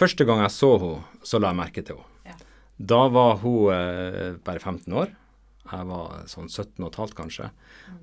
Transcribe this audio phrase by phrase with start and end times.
[0.00, 2.30] Første gang jeg så henne, så la jeg merke til henne.
[2.30, 2.36] Ja.
[2.92, 5.10] Da var hun eh, bare 15 år.
[5.70, 7.50] Jeg var sånn 17 15 kanskje.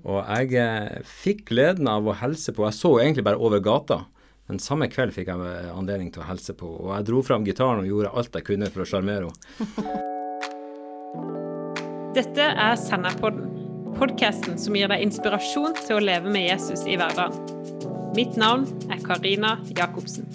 [0.06, 3.64] Og jeg eh, fikk gleden av å hilse på Jeg så henne egentlig bare over
[3.66, 4.04] gata.
[4.48, 6.86] Men samme kveld fikk jeg eh, anledning til å hilse på henne.
[6.86, 9.36] Og jeg dro fram gitaren og gjorde alt jeg kunne for å sjarmere henne.
[12.18, 13.50] Dette er Senderpodden,
[13.98, 17.42] podkasten som gir deg inspirasjon til å leve med Jesus i hverdagen.
[18.18, 20.26] Mitt navn er Karina Jacobsen.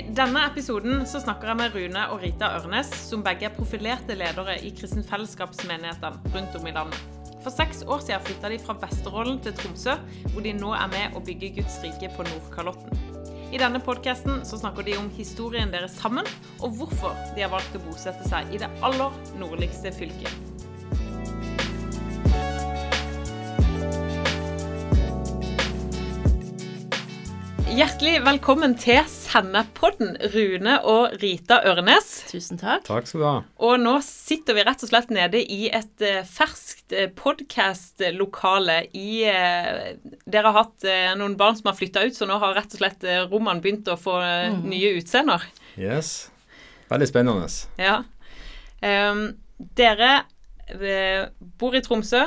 [0.00, 4.14] I denne episoden så snakker jeg med Rune og Rita Ørnes, som begge er profilerte
[4.16, 7.18] ledere i kristen fellesskapsmenighetene rundt om i landet.
[7.44, 9.98] For seks år siden flytta de fra Vesterålen til Tromsø,
[10.32, 12.96] hvor de nå er med å bygge Guds rike på Nordkalotten.
[13.52, 16.28] I denne podkasten snakker de om historien deres sammen,
[16.62, 20.49] og hvorfor de har valgt å bosette seg i det aller nordligste fylket.
[27.70, 32.08] Hjertelig velkommen til Sennepodden, Rune og Rita Ørnes.
[32.26, 32.82] Tusen takk.
[32.88, 33.34] Takk skal du ha.
[33.62, 39.22] Og nå sitter vi rett og slett nede i et eh, ferskt uh, podkast-lokale i
[39.30, 39.94] eh,
[40.26, 42.82] Dere har hatt eh, noen barn som har flytta ut, så nå har rett og
[42.82, 44.66] slett eh, rommene begynt å få mm.
[44.66, 45.46] nye utseender.
[45.78, 46.26] Yes.
[46.90, 47.46] Veldig spennende.
[47.78, 48.00] Ja.
[48.82, 49.28] Um,
[49.78, 50.24] dere
[50.74, 52.26] eh, bor i Tromsø,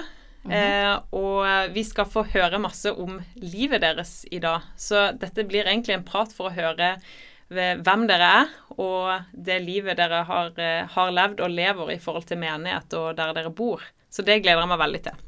[0.52, 4.66] eh, og vi skal få høre masse om livet deres i dag.
[4.76, 6.98] Så dette blir egentlig en prat for å høre
[7.54, 12.26] hvem dere er, og det livet dere har, eh, har levd og lever i forhold
[12.30, 13.84] til menighet og der dere bor.
[14.10, 15.22] Så det gleder jeg meg veldig til.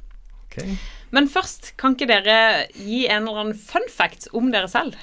[0.45, 0.77] Okay.
[1.11, 4.95] Men først, kan ikke dere gi en eller annen fun fact om dere selv?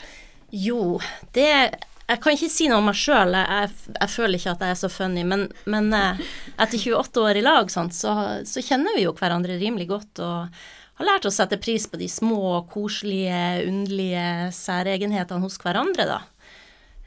[0.52, 1.00] Jo,
[1.34, 1.52] det
[2.12, 4.80] Jeg kan ikke si noe om meg sjøl, jeg, jeg, føler ikke at jeg er
[4.82, 6.20] så funny, men, men eh,
[6.60, 8.12] etter 28 år i lag, sant, så,
[8.48, 10.58] så kjenner vi jo hverandre rimelig godt og
[11.00, 16.20] har lært å sette pris på de små, koselige, underlige særegenhetene hos hverandre, da.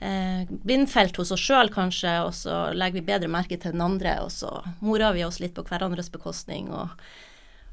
[0.06, 4.18] Eh, blindfelt hos oss sjøl kanskje, og så legger vi bedre merke til den andre,
[4.26, 4.50] og så
[4.84, 6.92] morer vi oss litt på hverandres bekostning og,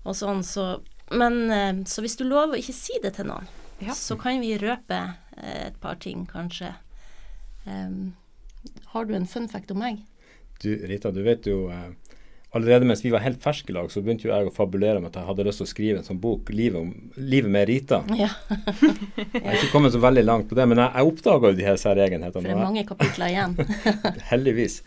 [0.04, 0.74] og sånn, så
[1.12, 3.48] Men eh, så hvis du lover å ikke si det til noen,
[3.82, 3.92] Ja.
[3.92, 5.00] så kan vi røpe
[5.36, 6.70] eh, et par ting, kanskje.
[7.64, 8.12] Em,
[8.94, 10.02] har du en fun fact om meg?
[10.62, 11.90] Du, Rita, du vet jo eh,
[12.52, 15.06] Allerede mens vi var helt ferske i lag, så begynte jo jeg å fabulere om
[15.08, 18.02] at jeg hadde lyst til å skrive en sånn bok, 'Livet, om, livet med Rita'.
[18.20, 21.56] Ja, Jeg har ikke kommet så veldig langt på det, men jeg, jeg oppdaga jo
[21.56, 23.56] de her for det er mange kapitler igjen.
[24.32, 24.82] Heldigvis.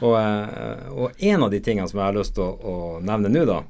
[0.00, 3.28] Og, eh, og en av de tingene som jeg har lyst til å, å nevne
[3.36, 3.60] nå, da,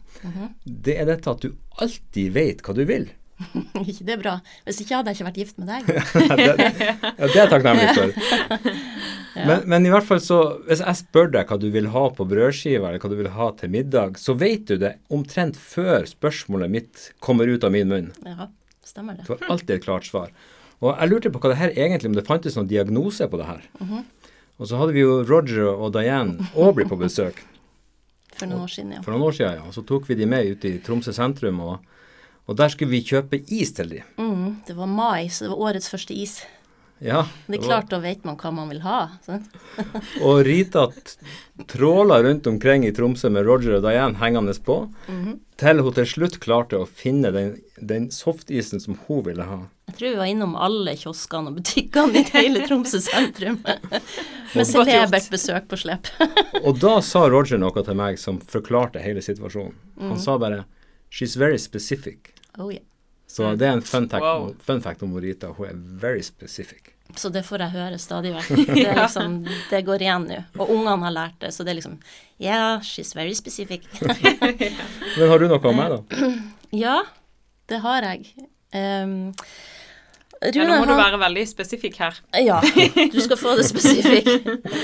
[0.62, 1.50] det er dette at du
[1.82, 3.10] alltid vet hva du vil.
[3.90, 4.38] ikke det bra?
[4.66, 5.88] Hvis ikke hadde jeg ikke vært gift med deg.
[5.90, 8.14] det, ja, det er jeg takknemlig for.
[9.34, 10.36] Men, men i hvert fall så,
[10.68, 13.48] hvis jeg spør deg hva du vil ha på brødskiva, eller hva du vil ha
[13.58, 18.12] til middag, så vet du det omtrent før spørsmålet mitt kommer ut av min munn.
[18.22, 18.46] Ja,
[18.86, 19.26] stemmer det.
[19.26, 20.30] Du har alltid et klart svar.
[20.78, 23.48] Og jeg lurte på hva det her egentlig, om det fantes noen diagnose på det
[23.48, 23.66] her.
[24.60, 27.40] Og så hadde vi jo Roger og Diane Aubrey på besøk
[28.36, 29.02] For noen år siden, ja.
[29.02, 29.66] for noen år siden, ja.
[29.66, 31.82] Og så tok vi de med ut i Tromsø sentrum, og,
[32.46, 34.02] og der skulle vi kjøpe is til de.
[34.20, 36.42] Mm, det var mai, så det var årets første is.
[37.04, 39.08] Ja, Det er var- klart, da vet man hva man vil ha.
[40.22, 40.86] Og Rita
[41.66, 44.76] tråla rundt omkring i Tromsø med Roger og Diane hengende på,
[45.60, 49.58] til hun til slutt klarte å finne den, den softisen som hun ville ha.
[49.90, 53.58] Jeg tror vi var innom alle kioskene og butikkene i hele Tromsø sentrum.
[54.54, 56.08] Med celebert besøk på slep.
[56.66, 59.74] Og da sa Roger noe til meg som forklarte hele situasjonen.
[60.00, 60.64] Han sa bare
[61.10, 62.30] 'She's very specific'.
[62.58, 62.82] Oh, yeah.
[63.26, 64.52] Så det er en fun fact, Wow.
[64.62, 65.48] fun fact om Morita.
[65.56, 66.92] Hun er very specific.
[67.16, 68.48] Så det får jeg høre stadig vekk.
[68.74, 69.34] Det, liksom,
[69.70, 70.38] det går igjen nå.
[70.60, 71.98] Og ungene har lært det, så det er liksom
[72.40, 73.84] Yeah, she's very specific.
[75.18, 76.30] Men har du noe om meg, da?
[76.74, 76.96] ja,
[77.70, 78.26] det har jeg.
[78.74, 79.32] Um,
[80.44, 82.16] Ja, nå må du være veldig spesifikk her.
[82.44, 84.26] Ja, du skal få det spesifikk.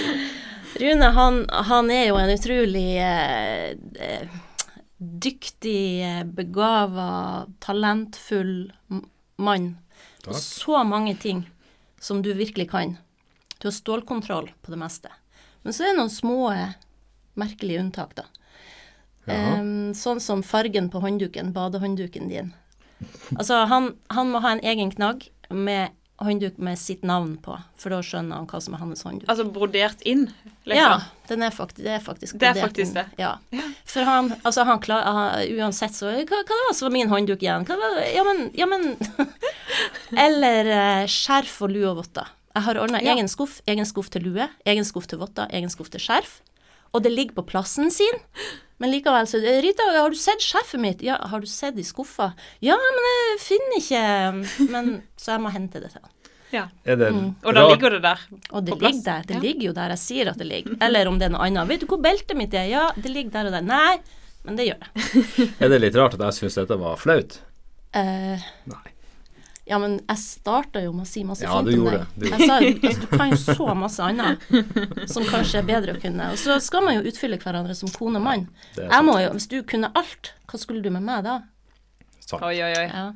[0.81, 4.39] Rune, han, han er jo en utrolig eh, eh,
[5.01, 8.73] dyktig, eh, begava, talentfull
[9.37, 9.79] mann.
[10.21, 10.35] Takk.
[10.35, 11.47] Og så mange ting
[12.01, 12.99] som du virkelig kan.
[13.59, 15.09] Du har stålkontroll på det meste.
[15.63, 16.77] Men så er det noen små, eh,
[17.35, 18.29] merkelige unntak, da.
[19.31, 22.53] Um, sånn som fargen på håndduken, badehåndduken din.
[23.37, 27.95] Altså, han, han må ha en egen knagg med håndduk med sitt navn på, for
[27.95, 29.29] da skjønner han hva som er hans håndduk.
[29.33, 30.27] Altså brodert inn,
[30.69, 30.77] liksom.
[30.77, 30.99] Ja,
[31.31, 33.07] den er faktisk, det er faktisk Det er brodert faktisk det.
[33.21, 33.31] Ja.
[33.89, 37.65] For han, altså han klar, han, uansett så Hva, hva var det min håndduk igjen?
[38.13, 38.93] Ja, men, ja, men
[40.27, 42.29] Eller uh, skjerf og lue og votter.
[42.55, 43.15] Jeg har ordna Ja.
[43.15, 46.41] egen skuff, egen skuff til lue, egen skuff til votter, egen skuff til skjerf.
[46.93, 48.19] Og det ligger på plassen sin.
[48.81, 51.03] Men likevel så Rita, har du sett sjefet mitt?
[51.05, 52.31] Ja, har du sett i skuffa?
[52.65, 54.89] Ja, men jeg finner ikke Men
[55.21, 56.15] Så jeg må hente det til han.
[56.51, 56.63] Ja.
[56.89, 58.23] Er det Og da ligger det der.
[58.51, 58.97] Og det På plass.
[58.97, 59.27] ligger der.
[59.29, 59.41] Det Ja.
[59.45, 59.93] ligger jo der.
[59.95, 60.79] Jeg sier at det ligger.
[60.83, 61.69] Eller om det er noe annet.
[61.69, 62.65] Vet du hvor beltet mitt er?
[62.73, 63.63] Ja, det ligger der og der.
[63.69, 64.01] Nei,
[64.49, 65.05] men det gjør det.
[65.63, 67.37] Er det litt rart at jeg syns dette var flaut?
[67.95, 68.41] Uh,
[68.71, 68.89] Nei.
[69.71, 72.15] Ja, men jeg starta jo med å si masse Ja, fint du om gjorde deg.
[72.17, 72.31] det.
[72.33, 76.31] Jeg sa altså, du kan jo så masse annet som kanskje er bedre å kunne.
[76.35, 78.49] Og så skal man jo utfylle hverandre som kone og mann.
[78.75, 81.37] det Jeg må jo, Hvis du kunne alt, hva skulle du med meg da?
[82.19, 82.43] Sant.
[82.43, 82.87] Oi, oi, oi.
[82.91, 83.07] Ja.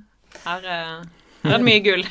[0.45, 2.07] Her, eh, her er det mye gull.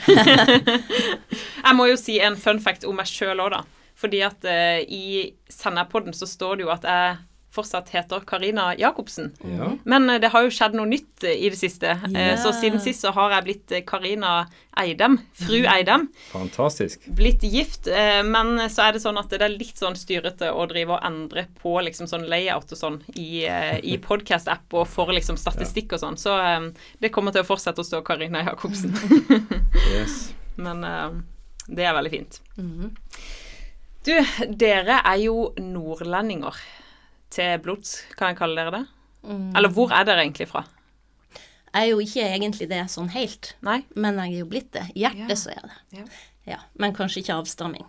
[1.67, 3.63] jeg må jo si en fun fact om meg sjøl òg, da.
[4.03, 7.17] Fordi at uh, i Senderpodden så står det jo at jeg
[7.53, 9.29] fortsatt heter Karina Jacobsen.
[9.45, 9.69] Ja.
[9.85, 11.93] Men eh, det har jo skjedd noe nytt eh, i det siste.
[12.09, 12.35] Yeah.
[12.41, 14.33] Så siden sist så har jeg blitt eh, Karina
[14.81, 15.19] Eidem.
[15.37, 16.07] Fru Eidem.
[16.31, 17.05] Fantastisk.
[17.13, 17.87] Blitt gift.
[17.87, 21.05] eh, Men så er det sånn at det er litt sånn styrete å drive og
[21.05, 26.01] endre på liksom sånn layout og sånn i, i podcast-app og for liksom statistikk og
[26.03, 26.17] sånn.
[26.17, 26.33] Så
[26.99, 28.97] det kommer til å fortsette å stå Karina Jacobsen.
[29.93, 30.33] Yes.
[30.65, 31.21] Men eh,
[31.69, 32.41] det er veldig fint.
[32.57, 32.91] Mhm.
[34.03, 34.11] Du,
[34.59, 36.57] dere er jo nordlendinger
[37.33, 38.83] til blods, kan jeg kalle dere det?
[39.23, 39.51] Mm.
[39.55, 40.65] Eller hvor er dere egentlig fra?
[41.73, 43.79] Jeg er jo ikke egentlig det sånn helt, Nei?
[43.97, 44.83] men jeg er jo blitt det.
[44.93, 45.39] I hjertet Ja.
[45.41, 45.79] så er jeg det.
[45.97, 46.05] Ja.
[46.53, 47.85] Ja, men kanskje ikke avstamming.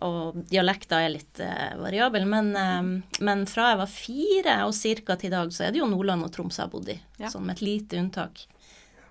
[0.00, 5.18] Og dialekter er litt uh, variabel, men, uh, men fra jeg var fire og cirka
[5.20, 6.96] til i dag, så er det jo Nordland og Troms jeg har bodd i.
[7.20, 7.28] Ja.
[7.28, 8.46] Sånn med et lite unntak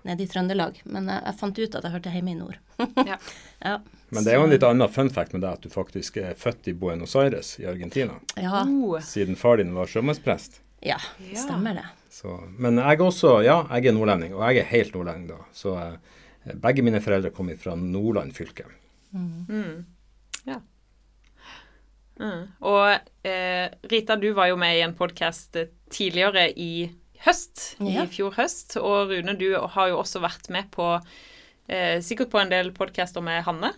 [0.02, 0.82] nede i Trøndelag.
[0.90, 2.58] Men jeg, jeg fant ut at jeg hørte hjemme i nord.
[3.06, 3.20] Ja.
[3.68, 3.78] ja.
[4.12, 6.34] Men det er jo en litt annen fun fact med deg at du faktisk er
[6.34, 8.16] født i Buenos Aires i Argentina.
[8.36, 10.60] Ja, Oh, Siden far din var sjømannsprest.
[10.82, 11.36] ja, Ja.
[11.44, 11.84] stemmer det.
[12.10, 15.38] Så, men jeg er også, ja, jeg er nordlending, og jeg er helt nordlending da.
[15.54, 18.64] Så eh, begge mine foreldre kommer fra Nordland fylke.
[19.14, 19.84] mm.
[22.60, 25.56] Og eh, Rita, du var jo med i en podkast
[25.90, 26.90] tidligere i
[27.24, 28.04] høst, Ja.
[28.04, 28.76] i fjor høst.
[28.80, 30.90] Og Rune, du har jo også vært med på
[31.68, 33.72] eh, Sikkert på en del podcaster med Hanne.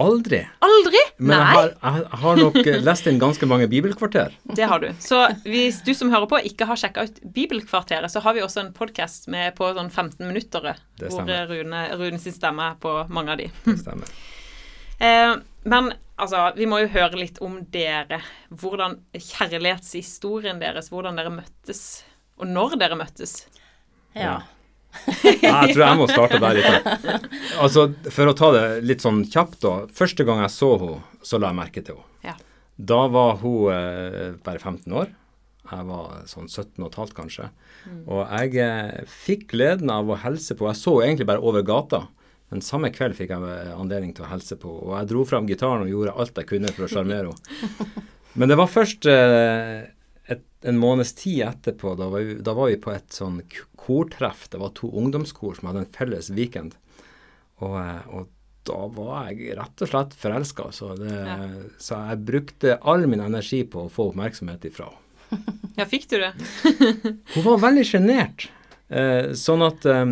[0.00, 0.40] Aldri.
[0.64, 1.00] Aldri!
[1.18, 4.32] Men jeg Nei, har, jeg har nok eh, lest inn ganske mange bibelkvarter.
[4.58, 4.88] det har du.
[5.02, 8.64] Så hvis du som hører på ikke har sjekka ut Bibelkvarteret, så har vi også
[8.64, 10.80] en podkast på sånn 15 minutter hvor.
[11.50, 13.50] Rune, Rune sin stemme er på mange av de.
[13.66, 14.12] Det stemmer.
[15.00, 15.30] Eh,
[15.64, 15.86] men
[16.20, 18.18] altså, vi må jo høre litt om dere.
[18.52, 22.02] Hvordan kjærlighetshistorien deres, hvordan dere møttes,
[22.36, 23.32] og når dere møttes.
[24.12, 24.42] Ja.
[25.06, 26.88] Jeg tror jeg må starte der litt.
[27.62, 29.74] Altså, for å ta det litt sånn kjapt, da.
[29.94, 32.08] Første gang jeg så henne, så la jeg merke til henne.
[32.26, 32.36] Ja.
[32.90, 35.10] Da var hun eh, bare 15 år.
[35.70, 37.50] Jeg var sånn 17 og et halvt, kanskje.
[38.10, 42.06] Og jeg eh, fikk gleden av å hilse på Jeg så egentlig bare over gata.
[42.50, 44.72] Men samme kveld fikk jeg eh, anledning til å hilse på.
[44.88, 47.76] Og jeg dro fram gitaren og gjorde alt jeg kunne for å sjarmere henne.
[48.38, 49.90] Men det var først eh,
[50.62, 53.40] en måneds tid etterpå, da var, vi, da var vi på et sånn
[53.80, 54.48] kortreff.
[54.52, 56.74] Det var to ungdomskor som hadde en felles weekend.
[57.64, 58.28] Og, eh, og
[58.68, 60.68] da var jeg rett og slett forelska.
[60.76, 61.38] Så, Ja.
[61.80, 65.06] så jeg brukte all min energi på å få oppmerksomhet ifra henne.
[65.78, 66.32] Ja, fikk du det?
[67.36, 68.48] Hun var veldig sjenert.
[68.90, 70.04] Eh, sånn at eh,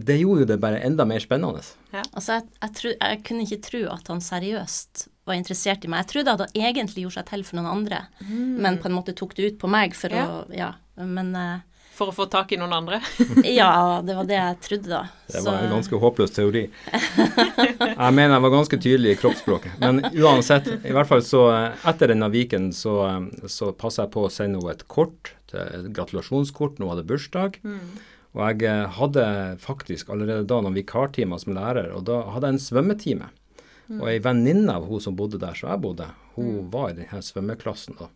[0.00, 1.62] det gjorde jo det bare enda mer spennende.
[1.92, 6.02] Altså, jeg, jeg, tro, jeg kunne ikke tro at han seriøst var interessert i meg.
[6.04, 9.14] Jeg trodde at hadde egentlig gjorde seg til for noen andre, men på en måte
[9.14, 10.26] tok det ut på meg for Ja.
[10.26, 10.72] å Ja.
[10.96, 11.60] Men uh,
[11.94, 12.98] For å få tak i noen andre?
[13.44, 15.02] ja, det var det jeg trodde, da.
[15.28, 16.62] Det Så- var en ganske håpløs teori.
[17.32, 19.74] Jeg mener jeg var ganske tydelig i kroppsspråket.
[19.80, 24.12] Men uansett, i hvert fall så eh, etter denne Viken så, eh, så passa jeg
[24.14, 27.60] på å sende henne et kort, et gratulasjonskort nå hadde bursdag.
[28.32, 29.24] Og jeg hadde
[29.60, 33.28] faktisk allerede da noen vikartimer som lærer, og da hadde jeg en svømmetime.
[33.90, 37.22] Og ei venninne av hun som bodde der som jeg bodde, hun var i denne
[37.24, 38.08] svømmeklassen da.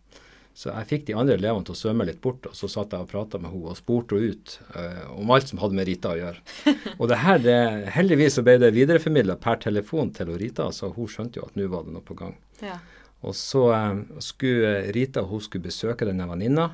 [0.57, 3.05] Så jeg fikk de andre elevene til å svømme litt bort, og så satt jeg
[3.05, 6.15] og prata med henne og spurte henne ut uh, om alt som hadde med Rita
[6.15, 6.41] å gjøre.
[6.97, 7.57] Og det her, det,
[7.93, 11.67] heldigvis så ble det videreformidla per telefon til Rita, så hun skjønte jo at nå
[11.69, 12.33] var det noe på gang.
[12.65, 12.79] Ja.
[13.21, 16.71] Og så uh, skulle Rita hun skulle besøke denne venninna,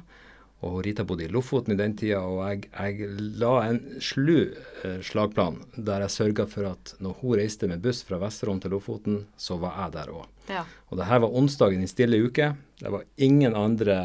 [0.64, 3.08] og Rita bodde i Lofoten i den tida, og jeg, jeg
[3.42, 4.38] la en slu
[4.84, 8.76] eh, slagplan der jeg sørga for at når hun reiste med buss fra Vesterålen til
[8.76, 10.28] Lofoten, så var jeg der òg.
[10.52, 10.66] ja.
[10.90, 12.54] Og det her var onsdagen i stille uke.
[12.80, 13.98] Det var ingen andre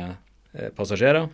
[0.53, 1.29] eh, passasjerer.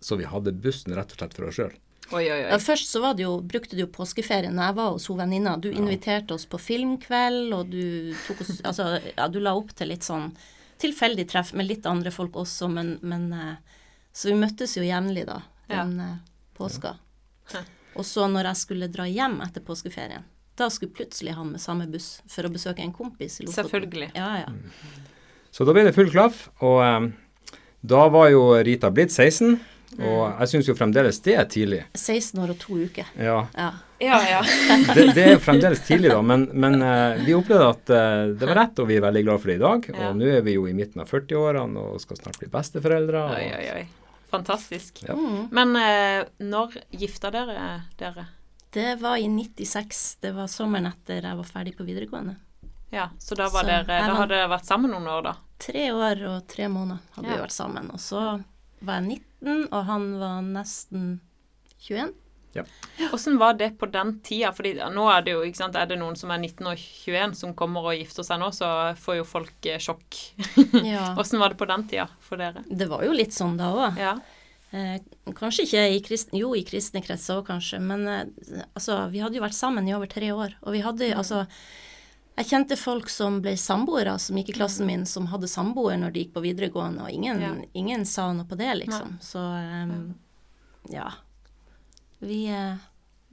[0.00, 1.74] Så vi hadde bussen rett og slett for oss sjøl.
[2.20, 5.22] Ja, først så var det jo, brukte du jo påskeferien når jeg var hos hun
[5.22, 5.54] venninna.
[5.56, 9.90] Du inviterte oss på filmkveld, og du tok oss Altså, ja, du la opp til
[9.90, 10.34] litt sånn
[10.82, 13.80] tilfeldig treff med litt andre folk også, men, men eh,
[14.14, 15.40] Så vi møttes jo jevnlig da,
[15.70, 16.12] den ja.
[16.54, 16.94] påska.
[17.52, 17.64] Ja.
[17.98, 20.22] Og så når jeg skulle dra hjem etter påskeferien,
[20.54, 23.64] da skulle plutselig han med samme buss for å besøke en kompis i Lofoten.
[23.64, 24.10] Selvfølgelig.
[24.14, 25.02] Ja, ja.
[25.50, 26.48] Så da ble det full klaff.
[26.62, 27.12] Og um,
[27.84, 29.58] Da var jo Rita blitt 16,
[29.98, 31.82] og jeg syns jo fremdeles det er tidlig.
[31.98, 33.10] 16 år og to uker.
[33.18, 33.72] Ja, Ja.
[34.04, 34.40] Ja, ja.
[34.96, 38.48] det, det er jo fremdeles tidlig, da, men, men uh, vi opplevde at uh, det
[38.50, 39.86] var rett, og vi er veldig glad for det i dag.
[39.88, 40.08] Ja.
[40.08, 43.22] Og nå er vi jo i midten av 40-årene og skal snart bli besteforeldre.
[43.22, 44.03] Og, Oi, oi, oi.
[44.34, 45.02] Fantastisk.
[45.08, 45.14] Ja.
[45.54, 48.26] Men eh, når gifta dere dere?
[48.74, 50.16] Det var i 96.
[50.20, 52.36] Det var sommeren etter jeg var ferdig på videregående.
[52.94, 55.36] Ja, så da, var Så dere, da hadde dere vært sammen noen år, da?
[55.62, 57.36] Tre år og tre måneder hadde Ja.
[57.36, 57.90] vi vært sammen.
[57.94, 58.20] Og så
[58.84, 61.06] var jeg 19, og han var nesten
[61.80, 62.12] 21.
[63.10, 64.52] Hvordan var det på den tida?
[64.54, 67.34] Fordi nå er det jo, ikke sant, er det noen som er 19 og 21
[67.40, 68.68] som kommer og gifter seg nå, så
[69.00, 70.20] får jo folk eh, sjokk.
[70.94, 71.10] Ja.
[71.16, 72.62] Hvordan var det på den tida for dere?
[72.68, 73.98] Det var jo litt sånn da òg.
[74.00, 74.14] Ja.
[74.74, 74.98] Eh,
[75.38, 77.78] kanskje ikke i kristne Jo, i kristne kretser òg, kanskje.
[77.82, 80.56] Men eh, altså, vi hadde jo vært sammen i over tre år.
[80.66, 81.44] Og vi hadde altså
[82.34, 86.10] Jeg kjente folk som ble samboere, som gikk i klassen min, som hadde samboer når
[86.16, 87.52] de gikk på videregående, og ingen, Ja.
[87.78, 89.12] ingen sa noe på det, liksom.
[89.22, 89.92] Så eh,
[90.96, 91.12] ja.
[92.24, 92.76] Vi, eh,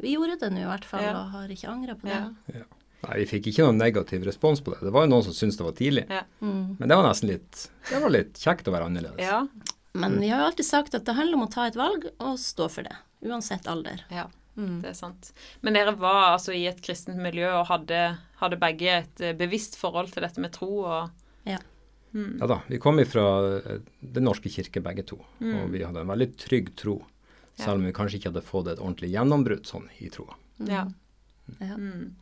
[0.03, 1.15] vi gjorde det nå i hvert fall, Ja.
[1.21, 2.21] og har ikke angra på det.
[2.55, 2.63] Ja.
[3.01, 4.81] Nei, vi fikk ikke noen negativ respons på det.
[4.85, 6.03] Det var jo noen som syntes det var tidlig.
[6.09, 6.21] Ja.
[6.41, 6.75] Mm.
[6.79, 9.19] Men det var nesten litt Det var litt kjekt å være annerledes.
[9.25, 9.47] ja.
[9.93, 12.37] Men vi har jo alltid sagt at det handler om å ta et valg og
[12.39, 12.95] stå for det.
[13.25, 14.03] Uansett alder.
[14.09, 14.81] Ja, Mm.
[14.81, 15.31] det er sant.
[15.61, 19.75] Men dere var altså i et kristent miljø og hadde, hadde begge et eh, bevisst
[19.77, 21.09] forhold til dette med tro og
[21.45, 21.57] Ja.
[22.13, 22.61] Ja da.
[22.69, 26.75] Vi kom ifra eh, Den norske kirke begge to, og vi hadde en veldig trygg
[26.75, 27.01] tro.
[27.57, 30.35] Selv om vi kanskje ikke hadde fått et ordentlig gjennombrudd sånn i troa.
[30.65, 30.85] Ja.
[31.59, 32.13] Ja, Mm.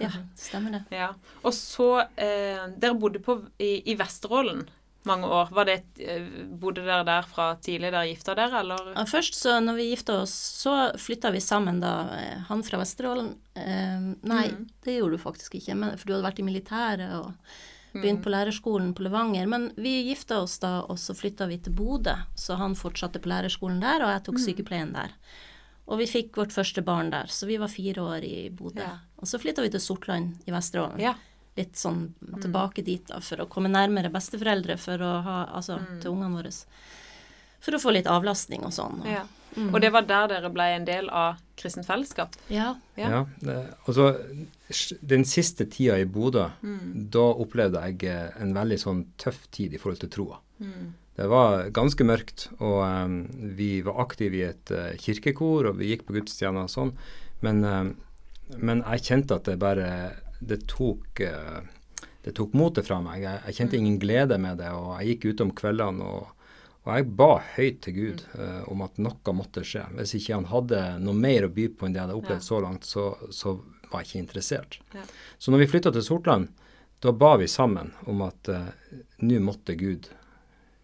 [0.00, 0.84] ja stemmer det.
[0.96, 1.12] ja.
[1.44, 4.64] Og så eh, Dere bodde på, i, i Vesterålen
[5.04, 5.48] mange år.
[5.50, 6.26] Var det, eh,
[6.62, 8.92] bodde dere der fra tidlig dere gifta dere, eller?
[8.94, 11.94] Ja, først så når vi gifta oss, så flytta vi sammen da.
[12.18, 14.68] eh, Han fra Vesterålen eh, Nei, Mm.
[14.84, 17.32] det gjorde du faktisk ikke, men, for du hadde vært i militæret og
[17.92, 19.46] begynt på lærerskolen på Levanger.
[19.50, 22.14] Men vi gifta oss da, og så flytta vi til Bodø.
[22.38, 25.16] Så han fortsatte på lærerskolen der, og jeg tok sykepleien der.
[25.90, 28.84] Og vi fikk vårt første barn der, så vi var fire år i Bodø.
[28.84, 28.96] Ja.
[29.18, 31.02] Og så flytta vi til Sortland i Vesterålen.
[31.02, 31.16] Ja.
[31.58, 36.14] Litt sånn tilbake dit da, for å komme nærmere besteforeldre for å ha, altså til
[36.14, 36.52] ungene våre.
[37.62, 39.02] For å få litt avlastning og sånn.
[39.02, 39.26] Og, ja.
[39.72, 42.36] Og det var der dere ble en del av kristent fellesskap?
[42.48, 42.74] ja.
[42.96, 43.08] Ja.
[43.10, 43.20] Ja.
[43.40, 43.56] det,
[43.86, 44.06] altså,
[45.00, 47.10] den siste tida i Bodø, Mm.
[47.10, 50.38] da opplevde jeg eh, en veldig sånn tøff tid i forhold til troa.
[50.60, 50.94] Mm.
[51.16, 55.90] Det var ganske mørkt, og um, vi var aktive i et uh, kirkekor, og vi
[55.90, 56.92] gikk på gudstjenester og sånn.
[57.44, 61.60] Men, eh, men jeg kjente at det bare Det tok uh,
[62.24, 63.22] det tok motet fra meg.
[63.22, 66.28] Jeg, jeg kjente ingen glede med det, og jeg gikk ute om kveldene og,
[66.82, 69.84] og jeg ba høyt til Gud uh, om at noe måtte skje.
[69.98, 72.48] Hvis ikke han hadde noe mer å by på enn det jeg hadde opplevd Ja.
[72.48, 73.54] så langt, så, så
[73.92, 74.80] var jeg ikke interessert.
[74.96, 75.04] Ja.
[75.38, 76.50] Så når vi flytta til Sortland,
[77.02, 78.72] da ba vi sammen om at uh,
[79.22, 80.10] nå måtte Gud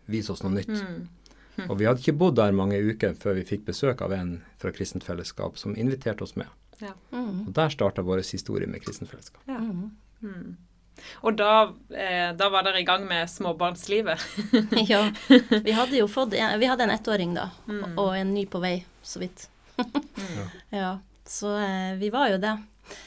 [0.07, 0.71] vise oss noe nytt.
[0.71, 1.67] Mm.
[1.67, 4.71] Og vi hadde ikke bodd der mange uker før vi fikk besøk av en fra
[4.75, 6.47] Kristent Fellesskap som inviterte oss med.
[6.79, 6.95] Ja.
[7.11, 7.49] Mm.
[7.49, 9.43] Og der starta vår historie med Kristent Fellesskap.
[9.51, 9.59] Ja.
[9.59, 10.55] Mm.
[10.99, 11.27] Mm.
[11.29, 11.51] Og da,
[11.95, 14.19] eh, da var dere i gang med småbarnslivet?
[14.93, 15.05] ja.
[15.67, 17.97] Vi hadde jo fått en, Vi hadde en ettåring da, Mm.
[17.99, 19.49] og en ny på vei, så vidt.
[20.71, 20.99] ja.
[21.29, 22.55] Så eh, vi var jo det.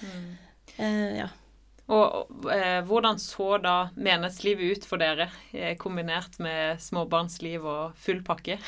[0.06, 0.26] Mm.
[0.78, 1.28] Eh, ja.
[1.92, 7.98] Og og, eh, hvordan så da menighetslivet ut for dere, eh, kombinert med småbarnsliv og
[8.00, 8.60] full pakke?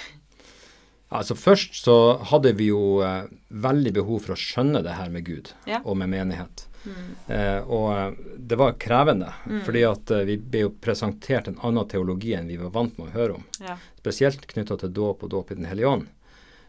[1.13, 1.95] Altså Først så
[2.31, 5.79] hadde vi jo eh, veldig behov for å skjønne det her med Gud Ja.
[5.85, 6.65] og med menighet.
[6.83, 7.11] Mm.
[7.31, 9.29] Eh, og eh, det var krevende,
[9.65, 13.07] fordi at eh, vi ble jo presentert en annen teologi enn vi var vant med
[13.11, 13.45] å høre om.
[13.63, 13.77] Ja.
[14.01, 16.07] Spesielt knytta til dåp og dåp i Den hellige ånd.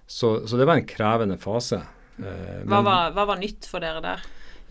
[0.07, 1.81] Så, så det var en krevende fase.
[2.19, 4.23] Eh, Hva, men- var, hva var nytt for dere der?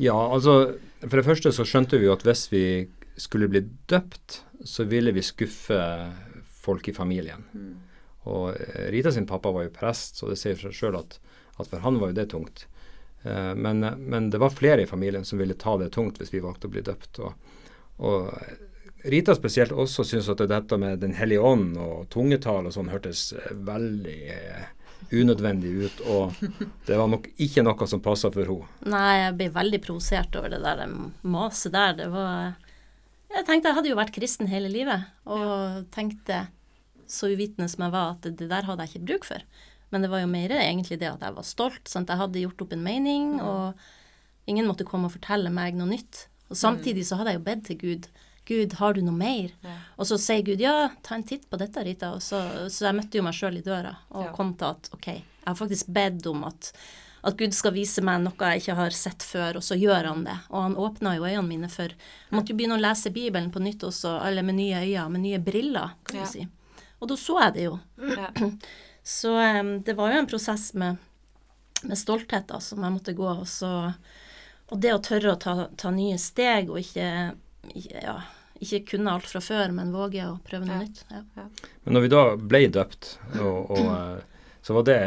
[0.01, 2.63] Ja, altså For det første så skjønte vi jo at hvis vi
[3.19, 5.77] skulle bli døpt, så ville vi skuffe
[6.63, 7.43] folk i familien.
[7.53, 7.73] Mm.
[8.31, 8.55] Og
[8.93, 11.17] Rita sin pappa var jo prest, så det sier seg sjøl at,
[11.59, 12.63] at for han var jo det tungt.
[13.23, 16.43] Eh, men, men det var flere i familien som ville ta det tungt hvis vi
[16.43, 17.19] valgte å bli døpt.
[17.23, 17.57] Og,
[18.03, 18.29] og
[19.03, 23.31] Rita spesielt også syntes at dette med Den hellige ånd og tungetall og sånn hørtes
[23.35, 24.65] eh, veldig eh,
[25.13, 26.03] unødvendig ut.
[26.07, 26.43] Og
[26.87, 28.69] det var nok ikke noe som passa for henne.
[28.91, 30.83] Nei, jeg ble veldig provosert over det der
[31.21, 31.97] maset der.
[31.99, 32.53] Det var
[33.33, 36.43] Jeg tenkte jeg hadde jo vært kristen hele livet, og tenkte,
[37.09, 39.45] så uvitende som jeg var, at det der hadde jeg ikke bruk for.
[39.93, 41.83] Men det var jo mer egentlig det at jeg var stolt.
[41.91, 42.09] Sant?
[42.09, 43.77] Jeg hadde gjort opp en mening, og
[44.49, 46.23] ingen måtte komme og fortelle meg noe nytt.
[46.49, 48.07] Og samtidig så hadde jeg jo bedt til Gud.
[48.49, 49.53] Gud, har du noe mer?
[49.63, 49.75] Ja.
[50.01, 52.09] Og så sier Gud ja, ta en titt på dette, Rita.
[52.19, 52.41] Så,
[52.73, 54.33] så jeg møtte jo meg sjøl i døra og Ja.
[54.35, 56.71] kom til at ok, jeg har faktisk bedt om at,
[57.23, 60.25] at Gud skal vise meg noe jeg ikke har sett før, og så gjør han
[60.27, 60.35] det.
[60.51, 63.61] Og han åpna jo øynene mine for Jeg måtte jo begynne å lese Bibelen på
[63.63, 66.25] nytt også, eller med nye øyne, med nye briller, kan Ja.
[66.25, 66.47] du si.
[66.99, 67.79] og da så jeg det jo.
[69.03, 69.33] Så
[69.83, 70.95] det var jo en prosess med,
[71.83, 73.27] med stolthet da, som jeg måtte gå.
[73.27, 73.71] Og, så,
[74.71, 77.09] og det å tørre å ta, ta nye steg og ikke,
[77.75, 78.15] ikke, ja,
[78.63, 80.85] ikke kunne alt fra før, men våge å prøve noe Ja.
[80.85, 81.03] nytt.
[81.11, 81.47] Ja.
[81.83, 84.99] Men når vi da ble døpt, og, og, eh, så var det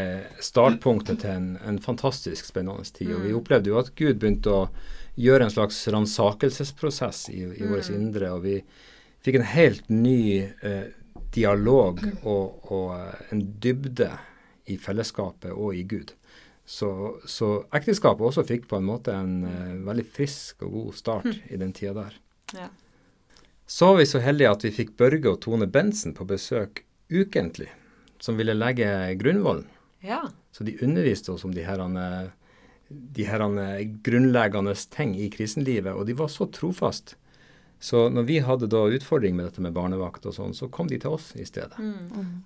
[0.44, 3.14] startpunktet til en, en fantastisk spennende tid.
[3.16, 4.66] Og vi opplevde jo at Gud begynte å
[5.16, 8.34] gjøre en slags ransakelsesprosess i, i vårt indre.
[8.36, 8.58] Og vi
[9.24, 10.90] fikk en helt ny eh,
[11.36, 14.10] dialog og, og eh, en dybde
[14.72, 16.14] i fellesskapet og i Gud.
[16.66, 16.88] Så,
[17.30, 21.60] så ekteskapet også fikk på en måte en uh, veldig frisk og god start i
[21.60, 22.16] den tida der.
[22.56, 22.66] Ja.
[23.70, 27.68] Så var vi så heldige at vi fikk Børge og Tone Bensen på besøk ukentlig,
[28.18, 28.88] som ville legge
[29.20, 29.68] grunnvollen.
[30.02, 30.24] ja.
[30.56, 31.80] Så de underviste oss om de her,
[32.88, 33.42] de her
[34.02, 37.12] grunnleggende ting i kristenlivet, og de var så trofast.
[37.80, 40.98] Så når vi hadde da utfordring med dette med barnevakt og sånn, så kom de
[40.98, 41.76] til oss i stedet.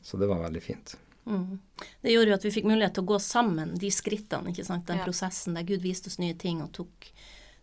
[0.03, 0.97] Så det var veldig fint.
[1.27, 1.59] Mm.
[2.03, 4.87] Det gjorde jo at vi fikk mulighet til å gå sammen de skrittene, ikke sant?
[4.89, 5.05] den Ja.
[5.07, 7.13] prosessen der Gud viste oss nye ting og tok,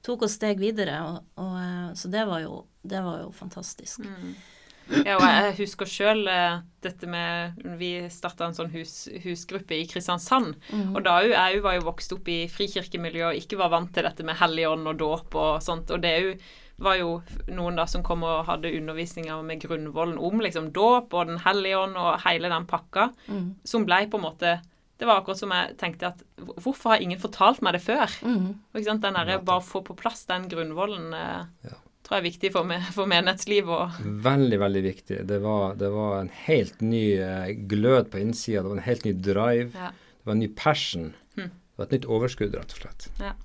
[0.05, 1.01] tok oss steg videre.
[1.03, 4.05] Og, og, eh, så det var jo, det var jo fantastisk.
[5.03, 6.21] Ja, og jeg husker sjøl
[6.79, 10.55] dette med Vi starta en sånn hus, husgruppe i Kristiansand.
[10.95, 13.91] Og da jo, jeg jo var jo vokst opp i frikirkemiljø og ikke var vant
[13.93, 15.91] til dette med Helligånd og dåp og sånt.
[15.91, 16.38] Og det er jo,
[16.77, 17.12] var jo
[17.50, 21.77] noen da som kom og hadde undervisninger med grunnvollen om liksom dåp og Den hellige
[21.79, 23.07] ånd og hele den pakka,
[23.65, 24.57] som blei på en måte
[24.98, 26.22] det var akkurat som jeg tenkte at
[26.57, 28.10] hvorfor har ingen fortalt meg det før?
[28.25, 28.48] Mm.
[28.74, 31.75] ikke sant, den derre bare få på plass den grunnvollen eh, Ja.
[32.01, 35.19] tror jeg er viktig for, me for menighetsliv og Veldig, veldig viktig.
[35.29, 38.63] Det var, det var en helt ny eh, glød på innsida.
[38.63, 39.69] Det var en helt ny drive.
[39.77, 39.91] Ja.
[39.93, 41.13] Det var en ny passion.
[41.36, 43.10] Det var et nytt overskudd, rett og slett.
[43.22, 43.36] ja.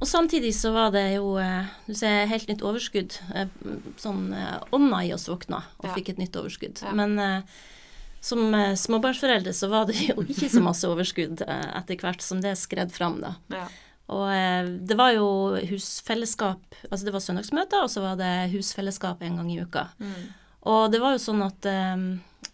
[0.00, 3.18] Og samtidig så var det jo eh, du ser, helt nytt overskudd.
[3.36, 3.50] Eh,
[4.00, 5.92] Sånn eh, ånda i oss våkna og Ja.
[5.96, 6.80] fikk et nytt overskudd.
[6.86, 6.94] Ja.
[6.96, 7.42] Men eh,
[8.24, 12.40] som eh, småbarnsforeldre så var det jo ikke så masse overskudd eh, etter hvert som
[12.40, 13.34] det skred fram, da.
[13.52, 13.68] ja.
[14.10, 15.26] Og eh, det var jo
[15.70, 19.84] husfellesskap Altså det var søndagsmøter, og så var det husfellesskap en gang i uka.
[20.66, 22.02] Og det var jo sånn at eh,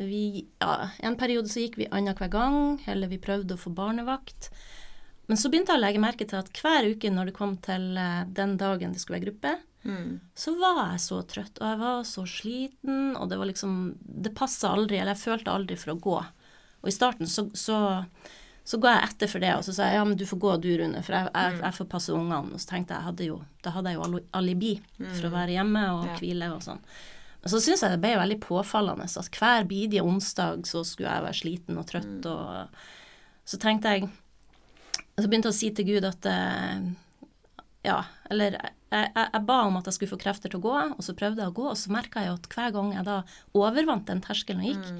[0.03, 0.25] vi
[0.61, 2.59] Ja, en periode så gikk vi annenhver gang,
[2.90, 4.51] eller vi prøvde å få barnevakt.
[5.27, 7.97] Men så begynte jeg å legge merke til at hver uke når det kom til
[7.99, 10.19] eh, den dagen det skulle være gruppe, Mm.
[10.35, 14.33] så var jeg så trøtt, og jeg var så sliten, og det var liksom Det
[14.35, 16.17] passa aldri, eller jeg følte aldri for å gå.
[16.83, 17.77] Og i starten så, så,
[18.67, 20.57] så ga jeg etter for det, og så sa jeg ja, men du får gå
[20.65, 22.51] du, Rune, for jeg, jeg, jeg får passe ungene.
[22.57, 25.55] Og så tenkte jeg, jeg hadde jo, da hadde jeg jo alibi for å være
[25.55, 26.17] hjemme og Ja.
[26.19, 26.83] hvile og sånn.
[27.45, 31.23] Men så syns jeg det ble veldig påfallende at hver bidige onsdag så skulle jeg
[31.29, 32.67] være sliten og trøtt, og
[33.47, 34.09] så tenkte jeg
[35.16, 36.88] Så begynte jeg å si til Gud at eh,
[37.87, 38.00] ja,
[38.31, 41.05] eller jeg, jeg, jeg ba om at jeg skulle få krefter til å gå, og
[41.05, 43.20] så prøvde jeg å gå, og så merka jeg at hver gang jeg da
[43.57, 44.90] overvant den terskelen og gikk,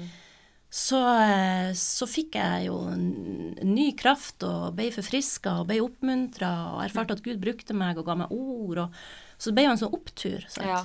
[0.77, 6.81] så, eh, så fikk jeg jo ny kraft og ble forfriska og ble oppmuntra og
[6.83, 9.81] erfarte at Gud brukte meg og ga meg ord, og så det ble jo en
[9.83, 10.49] sånn opptur.
[10.51, 10.67] Sant?
[10.67, 10.81] Ja.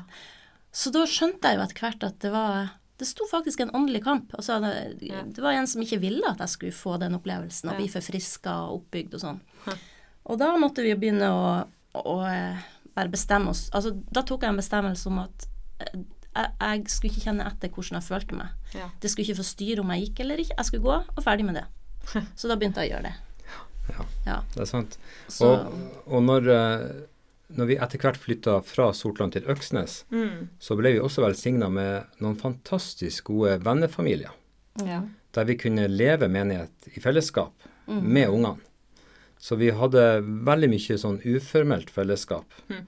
[0.73, 2.71] Så da skjønte jeg jo etter hvert at det var
[3.03, 4.33] det sto faktisk en åndelig kamp.
[4.38, 4.73] Altså, det,
[5.11, 5.23] Ja.
[5.27, 8.55] det var en som ikke ville at jeg skulle få den opplevelsen og bli forfriska
[8.69, 9.41] og oppbygd og sånn.
[10.31, 11.47] Og da måtte vi jo begynne å,
[11.99, 12.19] å å
[12.95, 13.67] bare bestemme oss.
[13.75, 15.47] Altså, da tok jeg en bestemmelse om at
[15.81, 15.99] eh,
[16.37, 18.55] jeg, jeg skulle ikke kjenne etter hvordan jeg følte meg.
[18.77, 18.88] Ja.
[19.01, 20.57] Det skulle ikke få styre om jeg gikk eller ikke.
[20.59, 21.65] Jeg skulle gå, og ferdig med det.
[22.38, 23.15] Så da begynte jeg å gjøre det.
[23.93, 24.05] Ja.
[24.27, 24.37] Ja.
[24.55, 24.99] Det er sant.
[25.33, 26.87] Så, Og, og når, eh,
[27.57, 30.49] når vi etter hvert flytta fra Sortland til Øksnes, Mm.
[30.59, 34.31] så ble vi også velsigna med noen fantastisk gode vennefamilier.
[34.85, 35.03] Ja.
[35.35, 37.53] Der vi kunne leve menighet i fellesskap
[37.88, 38.03] Mm.
[38.12, 38.59] med ungene.
[39.38, 42.45] Så vi hadde veldig mye sånn uformelt fellesskap.
[42.71, 42.87] Mm.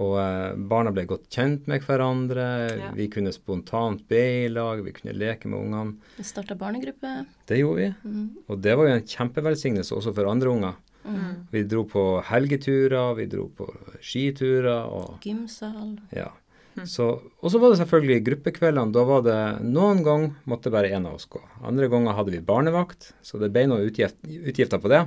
[0.00, 2.78] Og eh, barna ble godt kjent med hverandre.
[2.78, 2.90] Ja.
[2.96, 5.96] Vi kunne spontant be i lag, vi kunne leke med ungene.
[6.16, 7.26] vi starta barnegruppe.
[7.46, 7.94] Det gjorde vi.
[8.08, 8.30] Mm.
[8.48, 10.74] Og det var jo en kjempevelsignelse også for andre unger.
[11.04, 11.46] Mm.
[11.50, 13.66] Vi dro på helgeturer, vi dro på
[14.04, 15.98] skiturer og Gymsal.
[16.16, 16.30] ja.
[16.86, 17.04] Så,
[17.42, 18.92] og så var det selvfølgelig gruppekveldene.
[18.94, 21.40] Da var det noen ganger måtte bare én av oss gå.
[21.66, 25.02] Andre ganger hadde vi barnevakt, så det ble noen utgift, utgifter på det.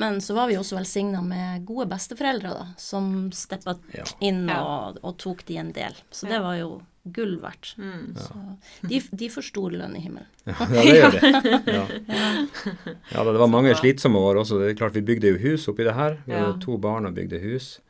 [0.00, 4.06] Men så var vi også velsigna med gode besteforeldre, da, som steppa Ja.
[4.24, 5.92] inn og, og tok de en del.
[6.14, 7.72] Så det var jo gull verdt.
[7.78, 8.14] Mm.
[8.16, 8.88] Ja.
[8.88, 10.28] de, de får stor lønn i himmelen.
[10.46, 11.30] Ja, det gjør det.
[11.72, 11.86] Ja.
[13.12, 14.58] ja, det var mange slitsomme år også.
[14.62, 16.20] Det er klart Vi bygde jo hus oppi det her.
[16.26, 17.80] Vi hadde to barn og bygde hus.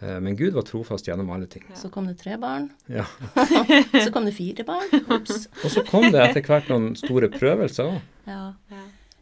[0.00, 1.64] Eh, Men Gud var trofast gjennom alle ting.
[1.74, 2.68] Så kom det tre barn.
[2.90, 3.06] Ja.
[4.04, 4.90] Så kom det fire barn.
[5.10, 5.48] Ops.
[5.64, 7.98] Og så kom det etter hvert noen store prøvelser òg.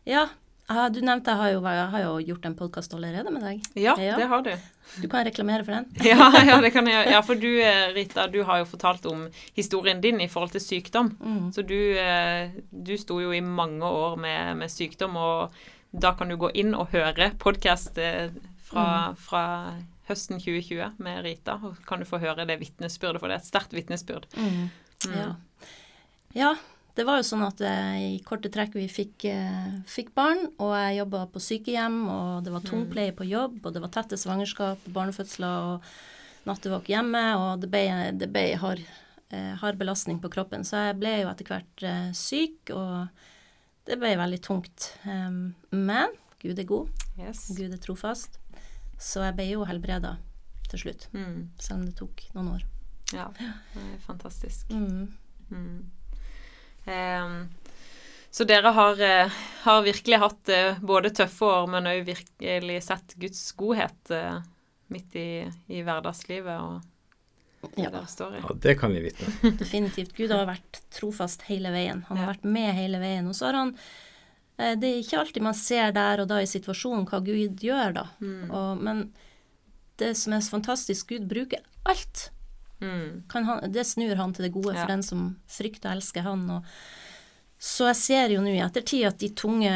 [0.06, 0.26] Ja.
[0.68, 0.74] Ja.
[0.74, 0.82] ja.
[0.86, 3.62] Ah, du nevnte jeg har jo, jeg har jo gjort en podkast allerede med deg.
[3.78, 4.50] Ja, det har du.
[5.02, 5.86] Du kan reklamere for den.
[6.10, 7.12] ja, ja, det kan jeg gjøre.
[7.14, 10.64] Ja, for du eh, Rita, du har jo fortalt om historien din i forhold til
[10.64, 11.12] sykdom.
[11.20, 11.52] Mm.
[11.54, 15.54] Så du, eh, du sto jo i mange år med, med sykdom, og
[15.94, 17.94] da kan du gå inn og høre podkast
[18.66, 19.16] fra, Mm.
[19.22, 19.44] fra
[20.08, 23.48] høsten 2020 med Rita, og kan du få høre det vitnesbyrdet, for det er et
[23.48, 24.26] sterkt vitnesbyrd.
[24.34, 24.66] Mm.
[25.14, 25.28] Ja.
[26.34, 26.54] ja,
[26.96, 30.72] det var jo sånn at jeg, i korte trekk vi fikk, eh, fikk barn, og
[30.74, 34.78] jeg jobba på sykehjem, og det var tungpleie på jobb, og det var tette svangerskap,
[34.94, 35.90] barnefødsler og
[36.48, 37.82] nattevåk hjemme, og det ble,
[38.16, 38.80] det ble hard,
[39.30, 40.64] eh, hard belastning på kroppen.
[40.64, 43.08] Så jeg ble jo etter hvert eh, syk, og
[43.86, 44.88] det ble veldig tungt.
[45.70, 47.46] Men Gud er god, Yes.
[47.56, 48.38] Gud er trofast,
[49.00, 50.16] så jeg ble jo helbreda
[50.68, 51.48] til slutt, Mm.
[51.58, 52.64] selv om det tok noen år.
[53.14, 53.46] Ja, det
[53.82, 54.68] er fantastisk.
[54.70, 55.12] Mm.
[55.50, 55.84] Mm.
[56.86, 57.48] Ehm,
[58.30, 59.30] så dere har, eh,
[59.62, 64.40] har virkelig hatt eh, både tøffe år, men òg virkelig sett Guds godhet eh,
[64.92, 65.28] midt i,
[65.72, 66.82] i hverdagslivet og
[67.74, 67.90] det Ja.
[67.90, 68.40] dere står i.
[68.44, 69.32] Ja, det kan vi vitne.
[69.58, 70.12] Definitivt.
[70.14, 72.04] Gud har vært trofast hele veien.
[72.08, 72.32] Han har Ja.
[72.36, 73.26] vært med hele veien.
[73.26, 73.72] Og så har han
[74.56, 78.04] Det er ikke alltid man ser der og da i situasjonen hva Gud gjør, da.
[78.22, 78.50] Mm.
[78.50, 79.02] Og, men
[80.00, 82.30] det som er så fantastisk, Gud bruker alt.
[82.80, 83.22] Mm.
[83.28, 84.82] Kan han, det snur han til det gode Ja.
[84.82, 86.42] for den som frykter og elsker han.
[86.50, 86.64] Og,
[87.58, 89.72] så jeg ser jo nå i ettertid at de tunge,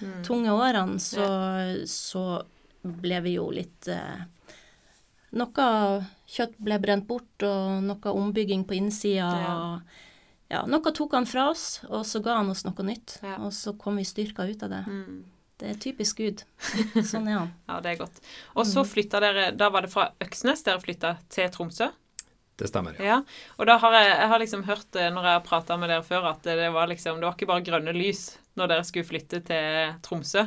[0.00, 0.22] Mm.
[0.24, 1.26] tunge årene, så,
[1.86, 2.42] så
[2.82, 4.22] ble vi jo litt eh,
[5.32, 5.64] Noe
[6.26, 9.28] kjøtt ble brent bort, og noe ombygging på innsida.
[9.44, 9.58] Ja.
[10.50, 13.20] Ja, noe tok han fra oss, og så ga han oss noe nytt.
[13.22, 13.36] Ja.
[13.46, 14.80] Og så kom vi styrka ut av det.
[14.90, 15.20] Mm.
[15.60, 16.42] Det er typisk Gud.
[17.06, 17.52] Sånn er han.
[17.70, 18.18] Ja, det er godt.
[18.58, 21.90] Og så flytta dere Da var det fra Øksnes dere flytta til Tromsø?
[22.60, 23.06] Det stemmer, ja.
[23.08, 23.18] Ja.
[23.56, 26.06] Og da har jeg, jeg har liksom hørt eh, når jeg har prata med dere
[26.06, 28.26] før, at det var liksom Det var ikke bare grønne lys
[28.60, 30.44] når dere skulle flytte til Tromsø.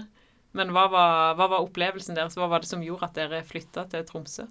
[0.54, 2.38] Men hva var, hva var opplevelsen deres?
[2.38, 4.46] Hva var det som gjorde at dere flytta til Tromsø?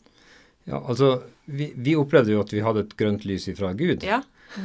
[0.65, 4.07] Ja, altså, vi, vi opplevde jo at vi hadde et grønt lys ifra Gud.
[4.07, 4.23] Ja.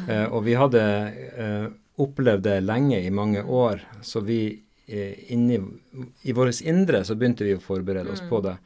[0.10, 1.68] Eh, og vi hadde eh,
[2.02, 3.82] opplevd det lenge, i mange år.
[4.06, 4.42] Så vi
[4.86, 5.60] eh, inni
[6.24, 8.58] I vårt indre så begynte vi å forberede oss på det.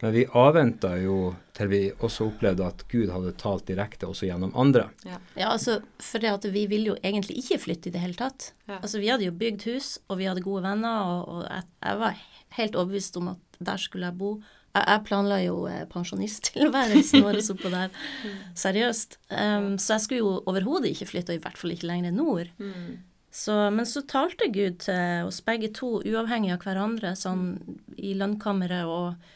[0.00, 4.52] Men vi avventa jo til vi også opplevde at Gud hadde talt direkte også gjennom
[4.58, 4.84] andre.
[5.02, 8.52] Ja, altså, for det at vi ville jo egentlig ikke flytte i det hele tatt.
[8.68, 8.78] Ja.
[8.78, 12.00] Altså, vi hadde jo bygd hus, og vi hadde gode venner, og, og jeg, jeg
[12.04, 12.22] var
[12.60, 14.36] helt overbevist om at der skulle jeg bo.
[14.76, 17.98] Jeg, jeg planla jo eh, pensjonisttilværelsen vår oppå der,
[18.64, 19.18] seriøst.
[19.34, 22.52] Um, så jeg skulle jo overhodet ikke flytte, og i hvert fall ikke lenger nord.
[22.62, 23.00] Mm.
[23.34, 27.50] Så, men så talte Gud til oss begge to, uavhengig av hverandre, sånn
[27.98, 29.34] i lønnkammeret, og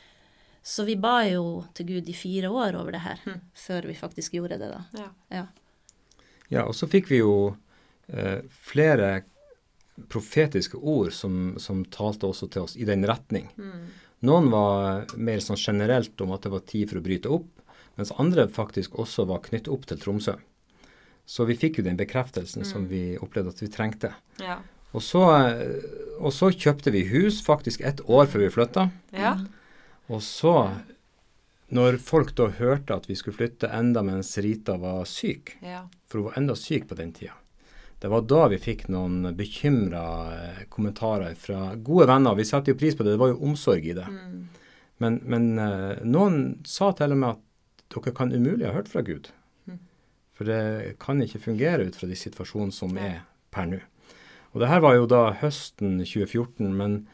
[0.63, 3.21] så vi ba jo til Gud i fire år over det her,
[3.67, 4.85] før vi faktisk gjorde det, da.
[4.99, 5.11] Ja.
[5.35, 5.47] Ja.
[6.53, 7.55] Ja, og så fikk vi jo
[8.13, 9.23] eh, flere
[10.13, 13.49] profetiske ord som, som talte også til oss i den retning.
[13.57, 13.89] Mm.
[14.29, 17.49] Noen var mer sånn generelt om at det var tid for å bryte opp,
[17.99, 20.37] mens andre faktisk også var knyttet opp til Tromsø.
[21.29, 24.13] Så vi fikk jo den bekreftelsen som vi opplevde at vi trengte.
[24.43, 24.61] Ja.
[24.93, 25.83] Og så, eh,
[26.21, 28.91] og så kjøpte vi hus faktisk ett år før vi flytta.
[29.17, 29.37] ja.
[30.13, 30.55] Og så,
[31.73, 35.87] når folk da hørte at vi skulle flytte enda mens Rita var syk, ja.
[36.09, 37.39] for hun var enda syk på den tida.
[38.03, 40.05] Det var da vi fikk noen bekymra
[40.75, 42.35] kommentarer fra gode venner.
[42.35, 44.09] Vi satte jo pris på det, det var jo omsorg i det.
[44.11, 44.41] Mm.
[45.03, 49.05] Men, men eh, noen sa til og med at dere kan umulig ha hørt fra
[49.07, 49.31] Gud.
[50.33, 53.21] For det kan ikke fungere ut fra de situasjonene som er
[53.55, 53.81] per nå.
[54.53, 57.05] Og det her var jo da høsten 2014, men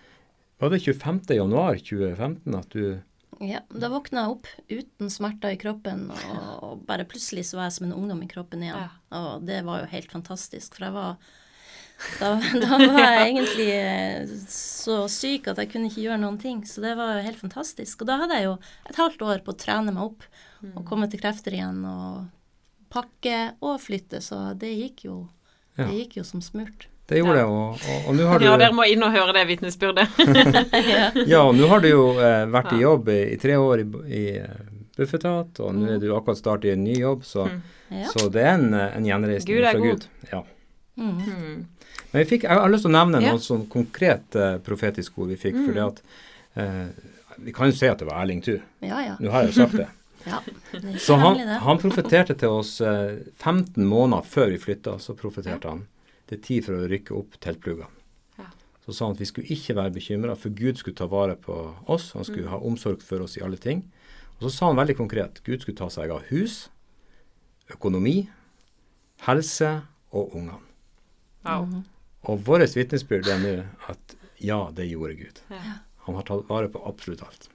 [0.58, 1.20] var det 25.
[1.38, 3.00] januar 2015 at du
[3.38, 7.76] Ja, da våkna jeg opp uten smerter i kroppen, og, bare plutselig så var jeg
[7.76, 8.96] som en ungdom i kroppen igjen.
[9.14, 11.20] Og det var jo helt fantastisk, for jeg var
[12.18, 16.64] da, da var jeg egentlig eh, så syk at jeg kunne ikke gjøre noen ting,
[16.66, 18.02] så det var jo helt fantastisk.
[18.02, 18.58] Og da hadde jeg jo
[18.90, 20.26] et halvt år på å trene meg opp
[20.74, 22.26] og komme til krefter igjen og
[22.90, 25.18] pakke og flytte, så det gikk jo,
[25.78, 26.88] det gikk jo som smurt.
[27.08, 27.44] Det gjorde Ja.
[27.44, 30.08] det, og, og, og nå har du ja, dere må inn og høre det vitnesbyrdet.
[31.32, 33.86] Ja, og nå har du jo eh, vært i jobb i, i tre år i,
[34.12, 34.58] i eh,
[34.98, 37.48] Bufetat, og nå er du akkurat startet i en ny jobb, så,
[37.88, 38.02] Mm.
[38.02, 38.08] Ja.
[38.12, 40.02] så det er en, eh, en gjenreisning Gud er fra god.
[40.02, 40.32] Gud.
[40.32, 40.42] Ja.
[41.00, 41.12] Mm.
[41.24, 41.66] Mm.
[42.12, 43.30] Men vi fikk, jeg har lyst til å nevne Ja.
[43.32, 45.66] noen sånn konkret eh, profetisk ord vi fikk, Mm.
[45.70, 46.02] fordi at
[46.60, 46.86] eh,
[47.40, 48.58] Vi kan jo si at det var Erling Thu.
[48.82, 49.14] Ja, ja.
[49.22, 49.86] Nå har jeg jo sagt det.
[50.26, 50.40] ja.
[50.72, 55.68] Det Så han, han profeterte til oss eh, 15 måneder før vi flytta, så profeterte
[55.70, 55.86] han
[56.28, 57.88] det er tid for å rykke opp teltplugene.
[58.38, 58.48] Ja.
[58.84, 61.56] Så sa han at vi skulle ikke være bekymra, for Gud skulle ta vare på
[61.88, 62.12] oss.
[62.16, 63.84] Han skulle ha omsorg for oss i alle ting.
[64.38, 66.68] Og så sa han veldig konkret Gud skulle ta seg av hus,
[67.74, 68.28] økonomi,
[69.26, 69.72] helse
[70.14, 70.60] og ungene.
[71.44, 71.66] Wow.
[71.66, 71.84] Mhm.
[72.28, 73.52] Og vårt vitnesbyrd er nå
[73.88, 75.38] at ja, det gjorde Gud.
[75.50, 75.78] Ja.
[76.06, 77.48] Han har tatt vare på absolutt alt.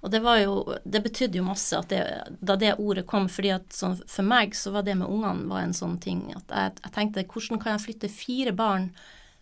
[0.00, 2.00] Og det var jo Det betydde jo masse det,
[2.40, 5.64] da det ordet kom, fordi at sånn, for meg så var det med ungene var
[5.64, 8.90] en sånn ting at jeg, jeg tenkte hvordan kan jeg flytte fire barn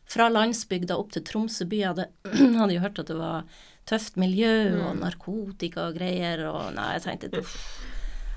[0.09, 1.81] fra landsbygda opp til Tromsø by?
[1.81, 2.09] Jeg hadde,
[2.61, 3.49] hadde jo hørt at det var
[3.89, 4.55] tøft miljø
[4.87, 7.59] og narkotika og greier, og nei, jeg tenkte uff.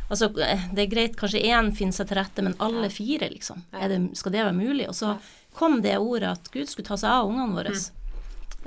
[0.07, 3.65] Altså, det er greit, kanskje én finner seg til rette, men alle fire, liksom.
[3.75, 4.87] Det, skal det være mulig?
[4.87, 5.17] Og så
[5.57, 7.73] kom det ordet at Gud skulle ta seg av ungene våre.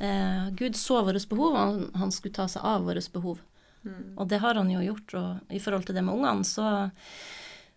[0.00, 3.40] Eh, Gud så våre behov, og han, han skulle ta seg av våre behov.
[4.16, 5.14] Og det har han jo gjort.
[5.16, 6.90] Og i forhold til det med ungene, så,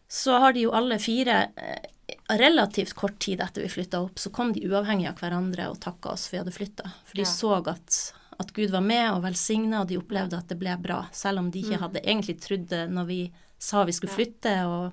[0.08, 1.92] så har de jo alle fire eh,
[2.40, 6.16] relativt kort tid etter vi flytta opp, så kom de uavhengig av hverandre og takka
[6.16, 6.92] oss for vi hadde flytta.
[7.08, 7.32] For de Ja.
[7.32, 8.00] så at,
[8.40, 11.06] at Gud var med og velsigna, og de opplevde at det ble bra.
[11.12, 13.22] Selv om de ikke hadde egentlig trodd det når vi
[13.60, 14.56] sa vi skulle flytte.
[14.68, 14.92] Og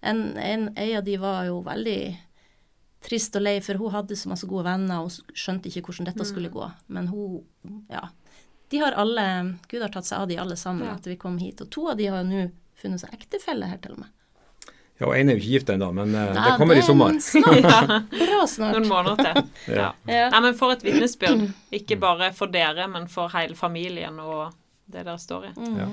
[0.00, 2.00] en, en, ei av de var jo veldig
[3.04, 6.26] trist og lei, for hun hadde så masse gode venner og skjønte ikke hvordan dette
[6.26, 6.66] skulle gå.
[6.94, 7.42] Men hun,
[7.90, 8.08] ja.
[8.68, 9.24] De har alle
[9.70, 10.94] Gud har tatt seg av de alle sammen Ja.
[10.98, 11.60] etter vi kom hit.
[11.64, 14.08] Og to av de har nå funnet seg ektefelle her, til og med.
[14.98, 16.86] Ja, og én er jo ikke gift ennå, men eh, Nei, det kommer i er
[16.88, 17.14] sommer.
[17.22, 18.08] Snart.
[18.18, 18.74] Bra snart.
[18.74, 19.50] Noen måneder til.
[19.78, 19.92] Ja.
[20.10, 20.24] Ja.
[20.34, 21.44] Nei, men for et vitnesbyrd.
[21.78, 24.50] Ikke bare for dere, men for hele familien og
[24.90, 25.52] det dere står i.
[25.54, 25.76] Mm.
[25.78, 25.88] Ja.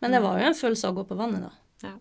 [0.00, 1.52] Men det var jo en følelse av å gå på vannet, da.
[1.84, 1.92] Ja.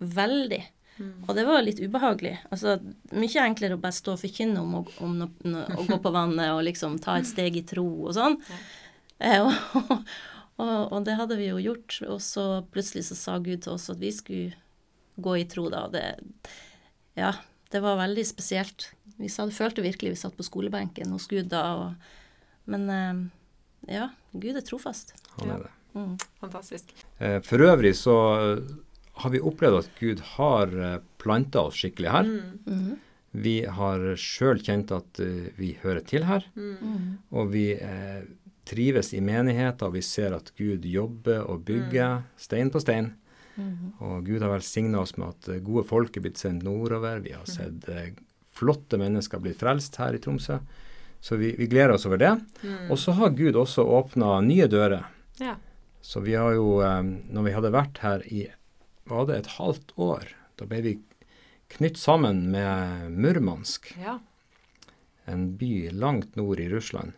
[1.01, 1.27] Veldig.
[1.27, 2.33] Og det var litt ubehagelig.
[2.53, 2.77] Altså,
[3.17, 5.29] mye enklere å bare stå og forkynne om, om no,
[5.65, 8.37] å gå på vannet og liksom ta et steg i tro og sånn.
[9.19, 9.53] Eh, og,
[10.61, 11.99] og, og det hadde vi jo gjort.
[12.07, 14.57] Og så plutselig så sa Gud til oss at vi skulle
[15.21, 15.87] gå i tro, da.
[15.87, 16.05] Og det,
[17.19, 17.33] ja,
[17.73, 18.91] det var veldig spesielt.
[19.17, 21.65] Vi sa, følte virkelig vi satt på skolebenken hos Gud da.
[21.81, 22.15] Og,
[22.71, 23.21] men eh,
[23.97, 25.15] ja, Gud er trofast.
[25.39, 25.75] Han er det.
[25.91, 26.15] Mm.
[26.39, 26.93] Fantastisk.
[27.19, 28.15] Eh, For øvrig så
[29.23, 30.73] har vi opplevd at Gud har
[31.21, 32.29] planta oss skikkelig her.
[32.65, 32.99] Mhm.
[33.31, 37.17] Vi har sjøl kjent at eh, vi hører til her, Mm.
[37.31, 38.25] og vi eh,
[38.67, 43.13] trives i menigheter, og vi ser at Gud jobber og bygger stein på stein.
[44.01, 47.19] Og Gud har velsigna oss med at eh, gode folk er blitt sendt nordover.
[47.23, 48.11] Vi har sett eh,
[48.51, 50.59] flotte mennesker blitt frelst her i Tromsø.
[51.21, 52.33] Så vi, vi gleder oss over det.
[52.89, 55.05] Og så har Gud også åpna nye dører.
[55.39, 55.55] Ja.
[56.01, 58.47] Så vi har jo, eh, når vi hadde vært her i
[59.09, 60.93] var det et halvt år, da ble vi
[61.71, 64.19] knytt sammen med Murmansk, ja.
[65.25, 67.15] en by langt nord i Russland,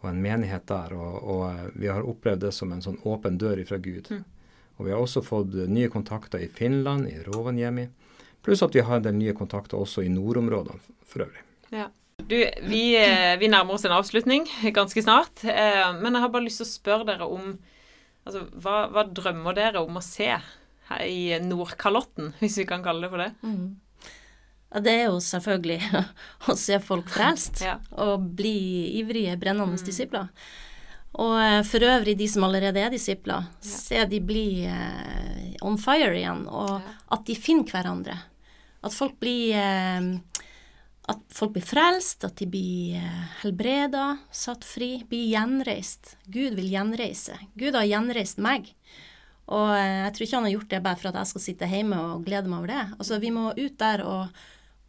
[0.00, 0.94] og en menighet der.
[0.96, 4.08] Og, og vi har opplevd det som en sånn åpen dør ifra Gud.
[4.80, 7.90] Og vi har også fått nye kontakter i Finland, i Rovaniemi.
[8.40, 11.44] Pluss at vi har en del nye kontakter også i nordområdene for øvrig.
[11.74, 11.90] Ja.
[12.20, 12.36] Du,
[12.68, 14.44] vi, eh, vi nærmer oss en avslutning
[14.76, 17.54] ganske snart, eh, men jeg har bare lyst til å spørre dere om
[18.28, 20.28] altså, hva, hva drømmer dere om å se
[21.06, 23.30] i Nordkalotten, hvis vi kan kalle det for det?
[23.46, 23.76] Mm.
[24.70, 25.80] Ja, det er jo selvfølgelig
[26.50, 27.78] å se folk frelst Ja.
[27.98, 28.56] og bli
[29.00, 30.28] ivrige, brennende disipler.
[31.18, 36.12] Og eh, for øvrig de som allerede er disipler, se de bli eh, on fire
[36.14, 36.94] igjen, og Ja.
[37.18, 38.14] at de finner hverandre.
[38.86, 40.14] At folk blir eh,
[41.10, 46.12] at folk blir frelst, at de blir eh, helbreda, satt fri, blir gjenreist.
[46.30, 47.34] Gud vil gjenreise.
[47.58, 48.70] Gud har gjenreist meg.
[49.50, 51.70] Og eh, jeg tror ikke han har gjort det bare for at jeg skal sitte
[51.70, 52.86] hjemme og glede meg over det.
[52.98, 54.42] Altså, vi må ut der og,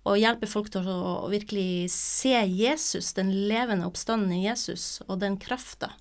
[0.05, 5.21] og hjelpe folk til å, å virkelig se Jesus, den levende oppstanden i Jesus, og
[5.23, 5.95] den krafta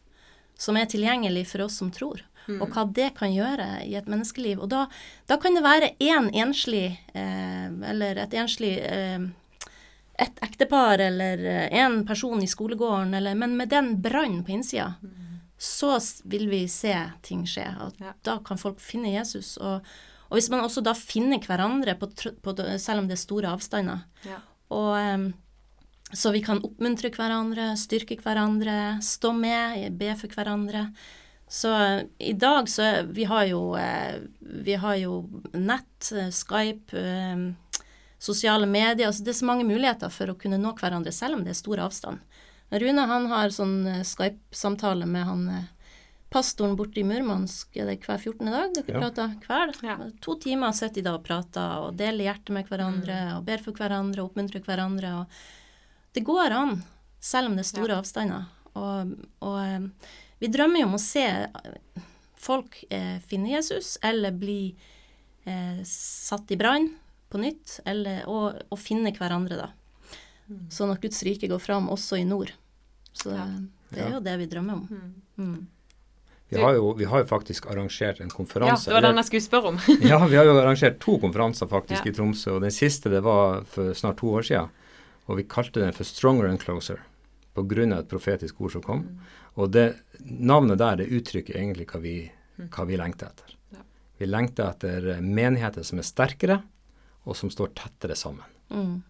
[0.61, 2.21] som er tilgjengelig for oss som tror.
[2.51, 4.59] Og hva det kan gjøre i et menneskeliv.
[4.65, 4.87] Og da,
[5.31, 9.29] da kan det være én enslig, eh, eller et enslig eh,
[10.21, 11.41] et ektepar eller
[11.81, 14.91] en person i skolegården, eller, men med den brannen på innsida,
[15.61, 16.95] så vil vi se
[17.27, 17.67] ting skje.
[17.85, 18.15] At Ja.
[18.25, 19.59] Da kan folk finne Jesus.
[19.61, 19.85] Og,
[20.31, 22.09] og hvis man også da finner hverandre, på,
[22.41, 24.41] på, selv om det er store avstander, Ja.
[24.71, 25.33] og Um,
[26.13, 30.89] så vi kan oppmuntre hverandre, styrke hverandre, stå med, be for hverandre.
[31.51, 35.21] Så eh, i dag så vi har jo eh, Vi har jo
[35.55, 37.85] nett, eh, Skype, eh,
[38.19, 39.07] sosiale medier.
[39.07, 41.61] Altså det er så mange muligheter for å kunne nå hverandre selv om det er
[41.63, 42.19] stor avstand.
[42.71, 45.65] Rune han har sånn eh, Skype-samtale med han eh,
[46.31, 48.47] pastoren borte i Murmansk er det hver 14.
[48.47, 49.01] dag dere Ja.
[49.01, 49.33] prater?
[49.47, 49.73] Hver?
[49.83, 49.97] Ja.
[50.23, 53.75] To timer sitter de da og prater og deler hjertet med hverandre og ber for
[53.75, 55.11] hverandre og oppmuntrer hverandre.
[55.25, 56.77] Og det går an,
[57.19, 58.47] selv om det er store avstander.
[58.79, 61.27] Og, og eh, vi drømmer jo om å se
[62.41, 64.77] folk eh, finne Jesus, eller bli
[65.45, 66.93] eh, satt i brann
[67.31, 69.69] på nytt, eller, og, og finne hverandre, da.
[70.73, 72.51] Sånn at Guds rike går fram også i nord.
[73.15, 73.47] Så Ja.
[73.91, 74.15] det er Ja.
[74.17, 75.13] jo det vi drømmer om.
[75.39, 75.67] Mm.
[76.51, 78.89] Vi har jo, vi har jo faktisk arrangert en konferanse.
[78.91, 79.79] ja, det var den jeg skulle spørre om.
[80.03, 82.11] ja, vi har jo arrangert to konferanser faktisk Ja.
[82.11, 84.69] i Tromsø, og den siste det var for snart to år siden.
[85.29, 86.99] Og vi kalte den for 'Stronger and Closer'
[87.57, 89.21] av et profetisk ord som kom.
[89.57, 93.55] Og det navnet der, det uttrykker egentlig hva vi, hva vi lengter etter.
[93.73, 93.79] Ja.
[94.19, 96.63] Vi lengter etter menigheter som er sterkere,
[97.27, 98.45] og som står tettere sammen.
[98.71, 99.03] Mm.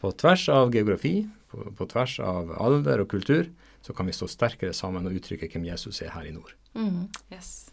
[0.00, 3.48] På tvers av geografi, på, på tvers av alder og kultur,
[3.84, 6.54] så kan vi stå sterkere sammen og uttrykke hvem Jesus er her i nord.
[6.74, 7.06] Mm.
[7.32, 7.70] Yes.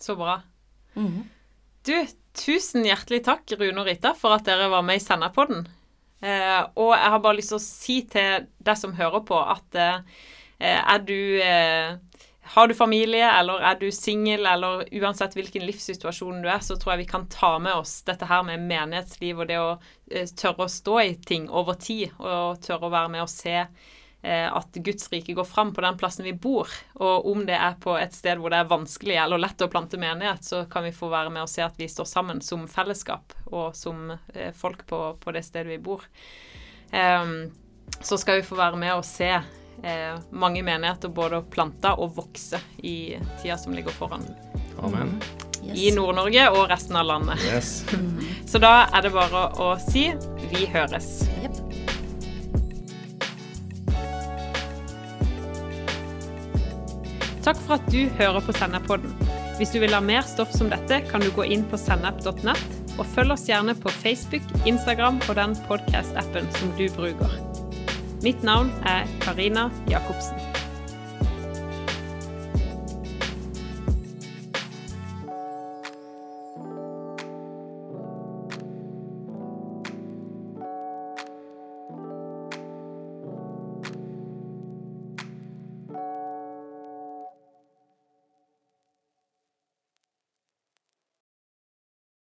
[0.00, 0.40] Så bra.
[0.96, 1.28] Mm.
[1.86, 1.94] Du,
[2.36, 5.68] tusen hjertelig takk, Rune og Rita, for at dere var med i Senderpodden.
[6.20, 9.78] Eh, og jeg har bare lyst til å si til deg som hører på, at
[9.80, 10.00] eh,
[10.60, 11.96] er du eh,
[12.52, 16.96] Har du familie, eller er du singel, eller uansett hvilken livssituasjon du er, så tror
[16.96, 19.68] jeg vi kan ta med oss dette her med menighetsliv og det å
[20.10, 23.54] eh, tørre å stå i ting over tid, og tørre å være med og se
[23.54, 26.74] eh, at Guds rike går fram på den plassen vi bor.
[26.98, 30.02] Og om det er på et sted hvor det er vanskelig eller lett å plante
[30.02, 33.30] menighet, så kan vi få være med og se at vi står sammen som fellesskap
[33.46, 36.02] og som eh, folk på, på det stedet vi bor.
[36.90, 37.52] Um,
[38.02, 39.36] så skal vi få være med og se
[39.82, 44.26] eh, mange menigheter både å plante og vokse i tida som ligger foran.
[44.80, 45.16] Amen.
[45.60, 45.76] Yes.
[45.76, 47.42] I Nord-Norge og resten av landet.
[47.50, 47.82] Yes.
[48.50, 50.08] Så da er det bare å si
[50.50, 51.20] vi høres.
[57.44, 59.14] Takk for at du hører på Sennepodden.
[59.60, 63.04] Hvis du vil ha mer stoff som dette, kan du gå inn på sennep.nett, og
[63.12, 67.49] følg oss gjerne på Facebook, Instagram og den podcast-appen som du bruker.
[68.22, 70.49] Mitt navn er Karina Jacobsen.